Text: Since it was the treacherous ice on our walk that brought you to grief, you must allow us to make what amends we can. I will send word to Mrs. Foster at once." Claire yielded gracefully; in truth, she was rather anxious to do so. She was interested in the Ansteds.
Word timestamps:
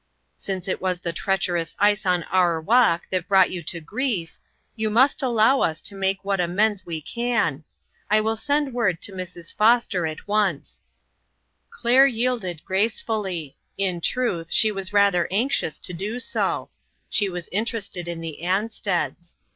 Since 0.35 0.67
it 0.67 0.81
was 0.81 0.99
the 0.99 1.13
treacherous 1.13 1.75
ice 1.77 2.07
on 2.07 2.23
our 2.23 2.59
walk 2.59 3.07
that 3.11 3.27
brought 3.27 3.51
you 3.51 3.61
to 3.65 3.79
grief, 3.79 4.39
you 4.75 4.89
must 4.89 5.21
allow 5.21 5.59
us 5.61 5.79
to 5.81 5.93
make 5.93 6.25
what 6.25 6.39
amends 6.39 6.87
we 6.87 7.01
can. 7.03 7.63
I 8.09 8.19
will 8.19 8.35
send 8.35 8.73
word 8.73 8.99
to 9.03 9.11
Mrs. 9.11 9.55
Foster 9.55 10.07
at 10.07 10.27
once." 10.27 10.81
Claire 11.69 12.07
yielded 12.07 12.65
gracefully; 12.65 13.55
in 13.77 14.01
truth, 14.01 14.49
she 14.51 14.71
was 14.71 14.91
rather 14.91 15.27
anxious 15.29 15.77
to 15.77 15.93
do 15.93 16.19
so. 16.19 16.71
She 17.07 17.29
was 17.29 17.47
interested 17.51 18.07
in 18.07 18.21
the 18.21 18.39
Ansteds. 18.41 19.35